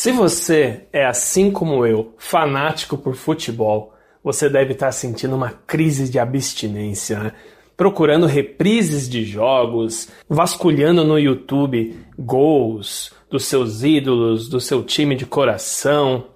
[0.00, 6.08] Se você é assim como eu, fanático por futebol, você deve estar sentindo uma crise
[6.08, 7.32] de abstinência, né?
[7.76, 15.26] procurando reprises de jogos, vasculhando no YouTube gols dos seus ídolos, do seu time de
[15.26, 16.26] coração.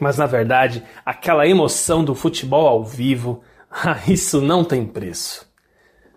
[0.00, 3.44] Mas na verdade, aquela emoção do futebol ao vivo,
[4.08, 5.45] isso não tem preço.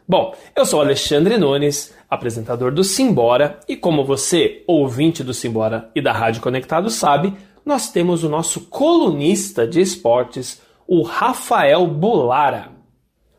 [0.09, 6.01] Bom, eu sou Alexandre Nunes, apresentador do Simbora, e como você, ouvinte do Simbora e
[6.01, 12.71] da Rádio Conectado, sabe, nós temos o nosso colunista de esportes, o Rafael Bulara.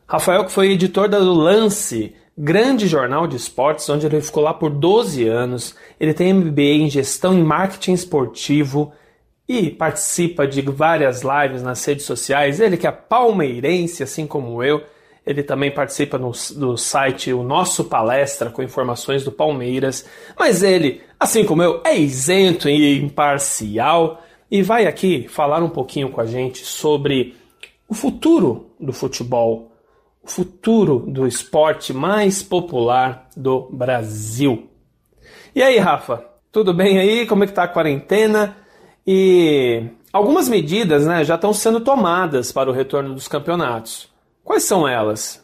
[0.07, 4.69] Rafael, que foi editor do Lance, grande jornal de esportes, onde ele ficou lá por
[4.69, 5.75] 12 anos.
[5.99, 8.93] Ele tem MBA em gestão e marketing esportivo
[9.45, 12.61] e participa de várias lives nas redes sociais.
[12.61, 14.81] Ele que é palmeirense, assim como eu.
[15.25, 20.05] Ele também participa no, do site O Nosso Palestra com informações do Palmeiras.
[20.37, 26.09] Mas ele, assim como eu, é isento e imparcial e vai aqui falar um pouquinho
[26.09, 27.35] com a gente sobre
[27.87, 29.71] o futuro do futebol
[30.23, 34.69] o futuro do esporte mais popular do Brasil.
[35.55, 36.23] E aí, Rafa?
[36.51, 37.25] Tudo bem aí?
[37.25, 38.55] Como é que tá a quarentena?
[39.05, 44.09] E algumas medidas né, já estão sendo tomadas para o retorno dos campeonatos.
[44.43, 45.43] Quais são elas?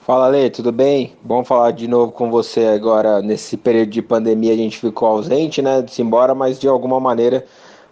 [0.00, 1.16] Fala, Lê, tudo bem?
[1.22, 3.20] Bom falar de novo com você agora.
[3.22, 5.82] Nesse período de pandemia a gente ficou ausente, né?
[5.82, 7.44] De embora, mas de alguma maneira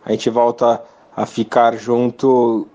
[0.05, 0.83] a gente volta
[1.17, 2.69] a ficar junto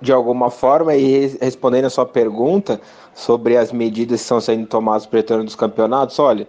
[0.00, 2.78] de alguma forma, e respondendo a sua pergunta
[3.14, 6.46] sobre as medidas que estão sendo tomadas para o retorno dos campeonatos, olha,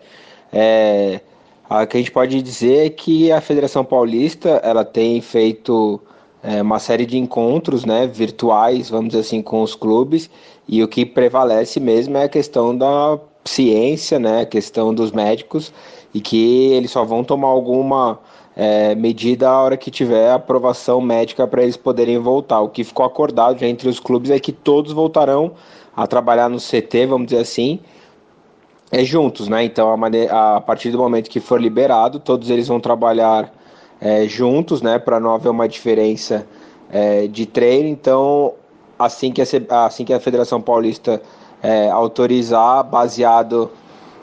[0.51, 1.21] é,
[1.69, 6.01] o que a gente pode dizer é que a Federação Paulista ela tem feito
[6.47, 10.29] é, uma série de encontros né, virtuais, vamos dizer assim, com os clubes,
[10.65, 15.73] e o que prevalece mesmo é a questão da ciência, né, a questão dos médicos,
[16.13, 18.17] e que eles só vão tomar alguma
[18.55, 22.61] é, medida a hora que tiver aprovação médica para eles poderem voltar.
[22.61, 25.51] O que ficou acordado já entre os clubes é que todos voltarão
[25.93, 27.81] a trabalhar no CT, vamos dizer assim,
[28.89, 29.65] é juntos, né?
[29.65, 33.51] Então, a, maneira, a partir do momento que for liberado, todos eles vão trabalhar
[33.99, 34.99] é, juntos, né?
[34.99, 36.47] Para não haver uma diferença
[36.89, 37.89] é, de treino.
[37.89, 38.53] Então,
[38.97, 41.21] assim que a, assim que a Federação Paulista
[41.61, 43.69] é, autorizar, baseado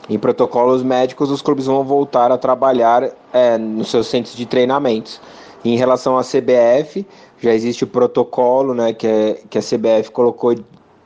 [0.09, 5.19] em protocolos médicos, os clubes vão voltar a trabalhar é, nos seus centros de treinamentos.
[5.63, 7.05] Em relação à CBF,
[7.39, 10.55] já existe o protocolo né, que, é, que a CBF colocou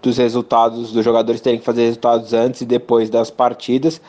[0.01, 4.01] dos resultados, dos jogadores terem que fazer resultados antes e depois das partidas,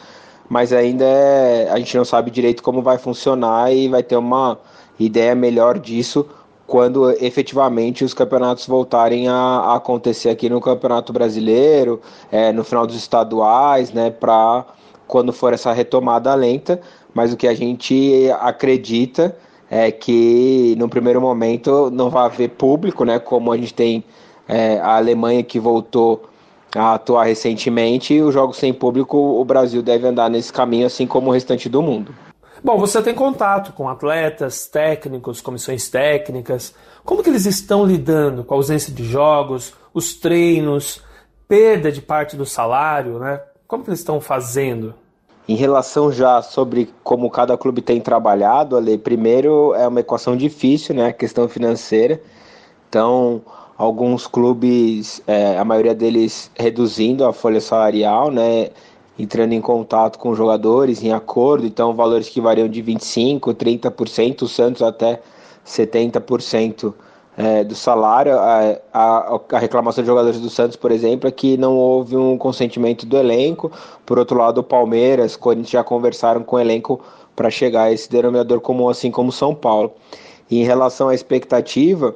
[0.51, 4.59] mas ainda é, a gente não sabe direito como vai funcionar e vai ter uma
[4.99, 6.27] ideia melhor disso
[6.67, 12.01] quando efetivamente os campeonatos voltarem a, acontecer aqui no Campeonato Brasileiro,
[12.31, 14.65] é, no final dos estaduais, né, para
[15.07, 16.81] quando for essa retomada lenta,
[17.15, 19.37] mas o que a gente acredita
[19.71, 24.05] é que no primeiro momento não vai haver público, né, como a gente tem
[24.49, 26.30] é, a Alemanha que voltou
[26.75, 31.07] a atuar recentemente, e os jogos sem público, o Brasil deve andar nesse caminho, assim
[31.07, 32.15] como o restante do mundo.
[32.63, 36.75] Bom, você tem contato com atletas, técnicos, comissões técnicas.
[37.05, 41.03] Como que eles estão lidando com a ausência de jogos, os treinos,
[41.49, 43.41] perda de parte do salário, né?
[43.67, 44.95] Como que eles estão fazendo?
[45.49, 50.95] Em relação já sobre como cada clube tem trabalhado, ali, primeiro é uma equação difícil,
[50.95, 51.07] né?
[51.07, 52.21] A questão financeira.
[52.89, 53.43] Então,
[53.81, 58.69] alguns clubes, é, a maioria deles reduzindo a folha salarial, né?
[59.19, 64.49] Entrando em contato com jogadores em acordo, então valores que variam de 25%, 30%, o
[64.49, 65.23] Santos até
[65.67, 66.93] 70%
[67.39, 68.39] é, do salário.
[68.39, 72.37] A, a, a, reclamação de jogadores do Santos, por exemplo, é que não houve um
[72.37, 73.73] consentimento do elenco.
[74.05, 77.01] Por outro lado, o Palmeiras, Corinthians já conversaram com o elenco
[77.35, 79.95] para chegar a esse denominador comum, assim como São Paulo.
[80.51, 82.15] E em relação à expectativa,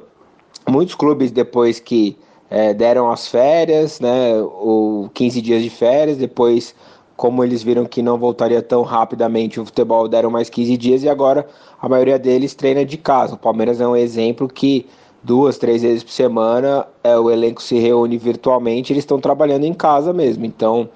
[0.67, 2.17] muitos clubes, depois que
[2.49, 6.75] é, deram as férias, né, o 15 dias de férias, depois
[7.15, 11.09] como eles viram que não voltaria tão rapidamente o futebol, deram mais 15 dias e
[11.09, 11.47] agora
[11.81, 13.35] a maioria deles treina de casa.
[13.35, 14.85] O Palmeiras é um exemplo que
[15.23, 19.73] duas, três vezes por semana, é, o elenco se reúne virtualmente, eles estão trabalhando em
[19.73, 20.45] casa mesmo.
[20.45, 20.89] Então,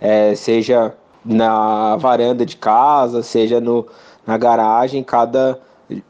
[0.00, 0.94] é, seja
[1.24, 3.86] na varanda de casa, seja no,
[4.26, 5.58] na garagem, cada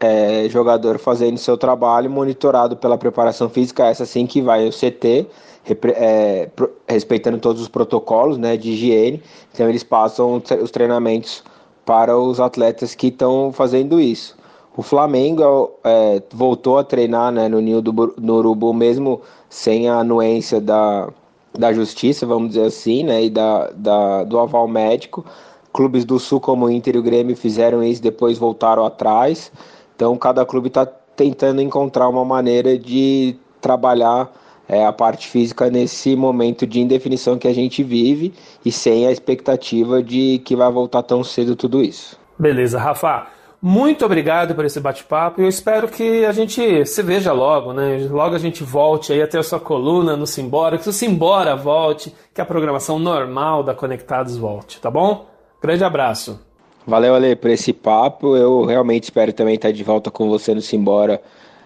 [0.01, 5.27] é, jogador fazendo seu trabalho, monitorado pela preparação física, essa sim que vai ao CT,
[5.95, 6.51] é,
[6.89, 9.23] respeitando todos os protocolos né, de higiene.
[9.53, 11.43] Então, eles passam os treinamentos
[11.85, 14.37] para os atletas que estão fazendo isso.
[14.77, 19.21] O Flamengo é, voltou a treinar né, no Ninho do no Urubu, mesmo
[19.51, 21.11] sem a anuência da,
[21.53, 25.25] da justiça, vamos dizer assim, né, e da, da, do aval médico.
[25.73, 29.51] Clubes do Sul, como o Inter e o Grêmio, fizeram isso, depois voltaram atrás.
[29.97, 34.31] Então cada clube está tentando encontrar uma maneira de trabalhar
[34.69, 38.33] é, a parte física nesse momento de indefinição que a gente vive
[38.65, 42.19] e sem a expectativa de que vai voltar tão cedo tudo isso.
[42.39, 43.27] Beleza, Rafa.
[43.65, 48.09] Muito obrigado por esse bate-papo e eu espero que a gente se veja logo, né?
[48.11, 52.13] Logo a gente volte aí até a sua coluna no Simbora, que o Simbora volte,
[52.35, 55.32] que a programação normal da Conectados volte, tá bom?
[55.63, 56.41] Grande abraço.
[56.85, 58.37] Valeu, Ale, por esse papo.
[58.37, 61.23] Eu realmente espero também estar de volta com você no Simbora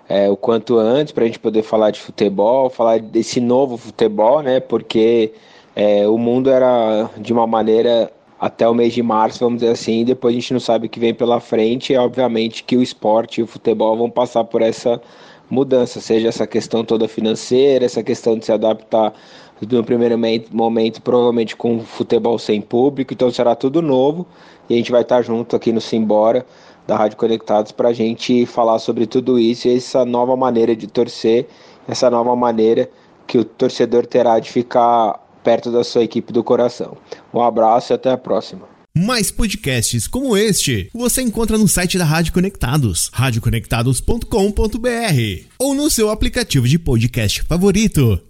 [0.06, 4.42] é, o quanto antes para a gente poder falar de futebol, falar desse novo futebol,
[4.42, 4.60] né?
[4.60, 5.32] Porque
[5.74, 10.04] é, o mundo era de uma maneira até o mês de março, vamos dizer assim,
[10.04, 13.40] depois a gente não sabe o que vem pela frente, e obviamente que o esporte
[13.40, 15.00] e o futebol vão passar por essa
[15.48, 19.14] mudança, seja essa questão toda financeira, essa questão de se adaptar
[19.60, 20.18] no primeiro
[20.50, 24.26] momento, provavelmente com futebol sem público, então será tudo novo,
[24.68, 26.44] e a gente vai estar junto aqui no Simbora,
[26.86, 30.86] da Rádio Conectados, para a gente falar sobre tudo isso e essa nova maneira de
[30.86, 31.48] torcer,
[31.88, 32.88] essa nova maneira
[33.26, 36.96] que o torcedor terá de ficar perto da sua equipe do coração.
[37.32, 38.76] Um abraço e até a próxima.
[38.96, 46.08] Mais podcasts como este você encontra no site da Rádio Conectados, radioconectados.com.br ou no seu
[46.08, 48.26] aplicativo de podcast favorito.